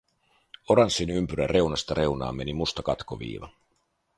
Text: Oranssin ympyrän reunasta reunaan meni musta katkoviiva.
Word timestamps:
Oranssin 0.69 1.09
ympyrän 1.09 1.49
reunasta 1.49 1.93
reunaan 1.93 2.35
meni 2.35 2.53
musta 2.53 2.83
katkoviiva. 2.83 3.49